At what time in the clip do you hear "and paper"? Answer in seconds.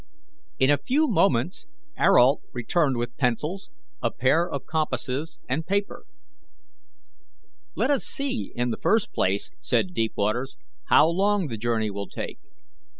5.47-6.05